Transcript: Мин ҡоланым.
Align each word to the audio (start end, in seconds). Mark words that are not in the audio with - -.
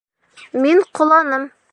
Мин 0.63 0.81
ҡоланым. 1.01 1.45